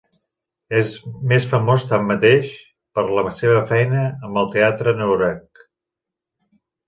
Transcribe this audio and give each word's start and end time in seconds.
És 0.77 0.87
més 1.31 1.43
famós 1.49 1.83
tanmateix 1.91 2.53
per 2.97 3.03
la 3.19 3.23
seva 3.41 3.59
feina 3.73 4.07
amb 4.29 4.41
el 4.43 4.49
teatre 4.57 4.95
noruec. 5.03 5.63